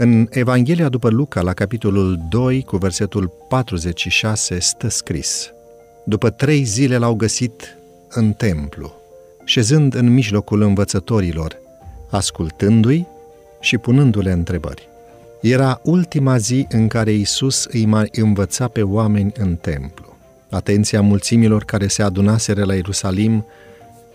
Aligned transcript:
În 0.00 0.26
Evanghelia 0.30 0.88
după 0.88 1.08
Luca, 1.08 1.40
la 1.40 1.52
capitolul 1.52 2.18
2, 2.28 2.62
cu 2.62 2.76
versetul 2.76 3.30
46, 3.48 4.58
stă 4.58 4.88
scris 4.88 5.52
După 6.04 6.30
trei 6.30 6.62
zile 6.62 6.96
l-au 6.96 7.14
găsit 7.14 7.78
în 8.08 8.32
templu, 8.32 8.92
șezând 9.44 9.94
în 9.94 10.12
mijlocul 10.12 10.60
învățătorilor, 10.60 11.60
ascultându-i 12.10 13.06
și 13.60 13.78
punându-le 13.78 14.30
întrebări. 14.30 14.88
Era 15.40 15.80
ultima 15.82 16.36
zi 16.36 16.66
în 16.70 16.88
care 16.88 17.12
Isus 17.12 17.64
îi 17.64 17.84
mai 17.84 18.08
învăța 18.12 18.68
pe 18.68 18.82
oameni 18.82 19.32
în 19.36 19.56
templu. 19.56 20.16
Atenția 20.50 21.02
mulțimilor 21.02 21.64
care 21.64 21.86
se 21.86 22.02
adunaseră 22.02 22.64
la 22.64 22.74
Ierusalim 22.74 23.46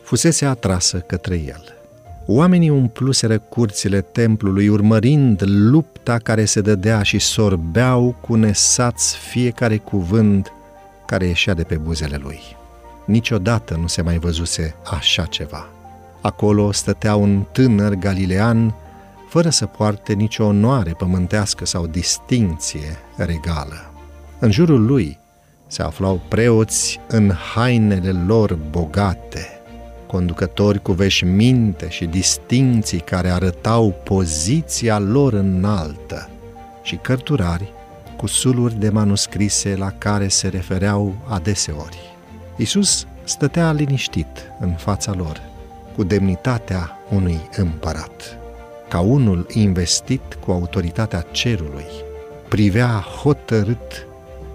fusese 0.04 0.46
atrasă 0.46 0.98
către 0.98 1.36
el. 1.36 1.83
Oamenii 2.26 2.70
umpluseră 2.70 3.40
curțile 3.40 4.02
templului, 4.02 4.68
urmărind 4.68 5.42
lupta 5.46 6.18
care 6.18 6.46
se 6.46 6.62
dădea 6.62 7.04
și 7.04 7.20
sorbeau 7.20 8.16
cu 8.22 8.36
nesați 8.36 9.18
fiecare 9.18 9.78
cuvânt 9.78 10.52
care 11.06 11.26
ieșea 11.26 11.54
de 11.54 11.64
pe 11.64 11.76
buzele 11.76 12.20
lui. 12.24 12.40
Niciodată 13.06 13.78
nu 13.82 13.88
se 13.88 14.02
mai 14.02 14.18
văzuse 14.18 14.76
așa 14.92 15.26
ceva. 15.26 15.68
Acolo 16.22 16.72
stătea 16.72 17.16
un 17.16 17.46
tânăr 17.52 17.94
galilean 17.94 18.76
fără 19.30 19.50
să 19.50 19.66
poarte 19.66 20.14
nicio 20.14 20.44
onoare 20.44 20.92
pământească 20.98 21.66
sau 21.66 21.88
distinție 21.88 22.98
regală. 23.16 23.92
În 24.40 24.52
jurul 24.52 24.86
lui 24.86 25.20
se 25.68 25.82
aflau 25.82 26.22
preoți 26.28 27.00
în 27.08 27.32
hainele 27.32 28.12
lor 28.12 28.60
bogate, 28.70 29.53
conducători 30.14 30.82
cu 30.82 30.92
veșminte 30.92 31.90
și 31.90 32.06
distinții 32.06 33.00
care 33.00 33.30
arătau 33.30 33.96
poziția 34.04 35.00
lor 35.00 35.34
înaltă 35.34 36.30
și 36.84 36.96
cărturari 36.96 37.74
cu 38.18 38.28
suluri 38.28 38.80
de 38.80 38.90
manuscrise 38.90 39.76
la 39.76 39.92
care 39.98 40.28
se 40.28 40.48
refereau 40.48 41.16
adeseori. 41.30 41.98
Isus 42.56 43.08
stătea 43.24 43.72
liniștit 43.72 44.52
în 44.60 44.72
fața 44.72 45.14
lor, 45.14 45.42
cu 45.96 46.04
demnitatea 46.04 47.00
unui 47.12 47.50
împărat. 47.56 48.38
Ca 48.90 49.00
unul 49.00 49.48
investit 49.54 50.38
cu 50.46 50.52
autoritatea 50.52 51.26
cerului, 51.32 51.86
privea 52.48 53.06
hotărât 53.22 54.08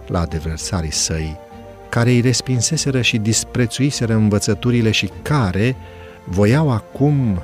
la 0.07 0.21
adversarii 0.21 0.93
săi, 0.93 1.37
care 1.89 2.11
îi 2.11 2.21
respinseseră 2.21 3.01
și 3.01 3.19
disprețuiseră 3.19 4.15
învățăturile 4.15 4.91
și 4.91 5.11
care 5.23 5.77
voiau 6.25 6.71
acum 6.71 7.43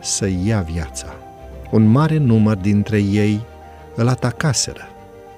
să 0.00 0.28
ia 0.44 0.60
viața. 0.60 1.14
Un 1.70 1.86
mare 1.86 2.16
număr 2.16 2.56
dintre 2.56 2.98
ei 2.98 3.40
îl 3.94 4.08
atacaseră, 4.08 4.88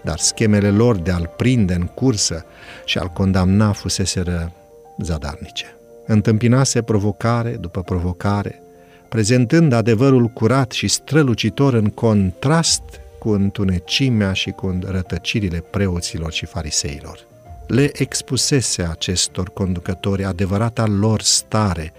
dar 0.04 0.18
schemele 0.18 0.70
lor 0.70 0.96
de 0.96 1.10
a-l 1.10 1.30
prinde 1.36 1.74
în 1.74 1.86
cursă 1.86 2.44
și 2.84 2.98
a-l 2.98 3.08
condamna 3.08 3.72
fuseseră 3.72 4.52
zadarnice. 4.98 5.76
Întâmpinase 6.06 6.82
provocare 6.82 7.50
după 7.50 7.82
provocare, 7.82 8.62
prezentând 9.08 9.72
adevărul 9.72 10.26
curat 10.26 10.70
și 10.70 10.88
strălucitor 10.88 11.74
în 11.74 11.88
contrast 11.88 12.82
cu 13.18 13.28
întunecimea 13.28 14.32
și 14.32 14.50
cu 14.50 14.78
rătăcirile 14.86 15.64
preoților 15.70 16.32
și 16.32 16.46
fariseilor. 16.46 17.26
Le 17.66 17.90
expusese 18.00 18.82
acestor 18.82 19.50
conducători 19.50 20.24
adevărata 20.24 20.86
lor 20.86 21.20
stare 21.20 21.92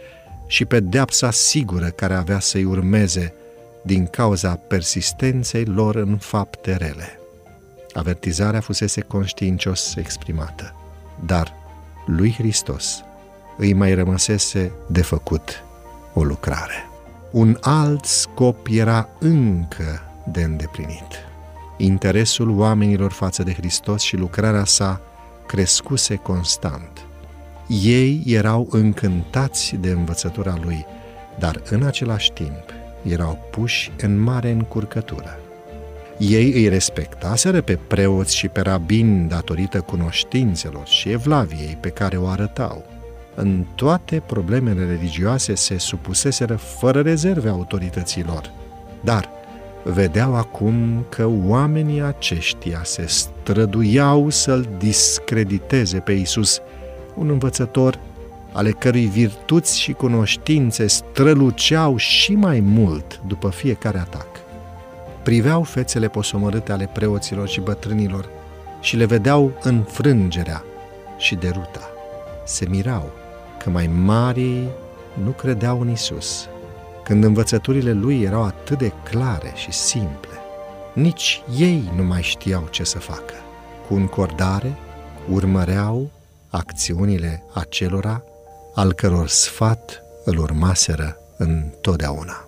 și 0.47 0.65
pedeapsa 0.65 1.31
sigură 1.31 1.87
care 1.87 2.13
avea 2.13 2.39
să-i 2.39 2.63
urmeze 2.63 3.33
din 3.83 4.05
cauza 4.05 4.55
persistenței 4.55 5.65
lor 5.65 5.95
în 5.95 6.17
fapte 6.17 6.75
rele. 6.75 7.19
Avertizarea 7.94 8.59
fusese 8.59 9.01
conștiincios 9.01 9.95
exprimată, 9.95 10.75
dar 11.25 11.53
lui 12.06 12.33
Hristos 12.38 13.03
îi 13.57 13.73
mai 13.73 13.94
rămăsese 13.94 14.72
de 14.88 15.01
făcut 15.01 15.63
o 16.13 16.23
lucrare. 16.23 16.89
Un 17.31 17.57
alt 17.61 18.06
scop 18.06 18.67
era 18.69 19.09
încă 19.19 20.01
de 20.31 20.41
îndeplinit. 20.41 21.25
Interesul 21.77 22.50
oamenilor 22.50 23.11
față 23.11 23.44
de 23.44 23.53
Hristos 23.53 24.01
și 24.01 24.16
lucrarea 24.16 24.66
sa 24.66 25.01
crescuse 25.47 26.16
constant. 26.16 27.06
Ei 27.84 28.24
erau 28.25 28.68
încântați 28.72 29.75
de 29.75 29.90
învățătura 29.90 30.58
lui, 30.63 30.85
dar 31.40 31.62
în 31.69 31.84
același 31.84 32.31
timp 32.31 32.63
erau 33.02 33.47
puși 33.52 33.91
în 34.02 34.19
mare 34.19 34.52
încurcătură. 34.52 35.40
Ei 36.18 36.52
îi 36.53 36.68
respectaseră 36.68 37.62
pe 37.62 37.80
preoți 37.88 38.36
și 38.36 38.47
pe 38.47 38.62
rabini 38.62 39.28
datorită 39.28 39.81
cunoștințelor 39.81 40.88
și 40.88 41.09
evlaviei 41.09 41.78
pe 41.80 41.90
care 41.90 42.18
o 42.18 42.28
arătau. 42.28 42.86
În 43.36 43.66
toate 43.75 44.24
problemele 44.25 44.86
religioase 44.86 45.56
se 45.56 45.78
supuseseră 45.78 46.56
fără 46.56 47.02
rezerve 47.02 47.50
autorităților, 47.50 48.52
dar 49.03 49.30
vedeau 49.94 50.36
acum 50.36 51.06
că 51.09 51.30
oamenii 51.46 52.02
aceștia 52.02 52.81
se 52.84 53.06
străduiau 53.08 54.30
să-l 54.30 54.68
discrediteze 54.78 56.00
pe 56.00 56.12
Isus, 56.12 56.59
un 57.16 57.30
învățător 57.30 58.00
ale 58.52 58.72
cărui 58.72 59.06
virtuți 59.06 59.80
și 59.80 59.92
cunoștințe 59.92 60.88
străluceau 60.88 61.98
și 61.98 62.34
mai 62.34 62.59
mult 62.59 63.22
după 63.28 63.50
fiecare 63.50 63.98
atac. 63.98 64.28
Priveau 65.24 65.64
fețele 65.64 66.08
posomorâte 66.08 66.72
ale 66.72 66.90
preoților 66.94 67.48
și 67.48 67.59
bătrânilor 67.59 68.30
și 68.80 68.96
le 68.96 69.06
vedeau 69.06 69.52
înfrângerea 69.62 70.64
și 71.18 71.36
deruta. 71.36 71.90
Se 72.46 72.66
mirau 72.69 73.09
că 73.64 73.69
mai 73.69 73.90
mari 74.04 74.64
nu 75.24 75.30
credeau 75.30 75.81
în 75.81 75.90
Isus, 75.90 76.48
când 77.07 77.23
învățăturile 77.23 77.91
lui 77.91 78.22
erau 78.22 78.44
atât 78.44 78.78
de 78.78 78.91
clare 79.03 79.51
și 79.56 79.72
simple. 79.72 80.38
Nici 80.94 81.41
ei 81.57 81.91
nu 81.95 82.03
mai 82.03 82.22
știau 82.22 82.68
ce 82.69 82.84
să 82.84 83.00
facă. 83.00 83.34
Cu 83.88 83.94
încordare 83.94 84.78
urmăreau 85.31 86.12
acțiunile 86.50 87.44
acelora 87.53 88.23
al 88.73 88.94
căror 88.94 89.28
sfat 89.28 90.01
îl 90.25 90.38
urmaseră 90.38 91.18
întotdeauna. 91.38 92.47